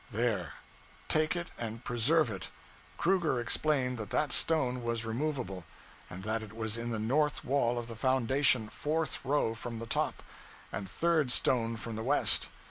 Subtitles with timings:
[0.09, 0.53] There
[1.07, 2.49] take it, and preserve it.
[2.97, 5.63] Kruger explained that that stone was removable;
[6.09, 9.85] and that it was in the north wall of the foundation, fourth row from the
[9.85, 10.23] top,
[10.71, 12.49] and third stone from the west.